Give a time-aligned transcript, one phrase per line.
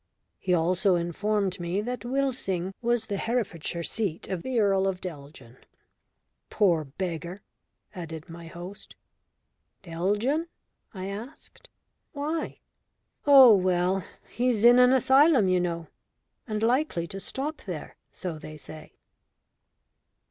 [0.39, 5.57] He also informed me that Wilsing was the Herefordshire seat of the Earl of Deljeon.
[6.49, 7.43] "Poor beggar!"
[7.93, 8.95] added my host.
[9.83, 10.47] "Deljeon?"
[10.91, 11.69] I asked.
[12.13, 12.61] "Why?"
[13.27, 15.85] "Oh, well he's in an asylum, you know.
[16.47, 18.93] And likely to stop there, so they say."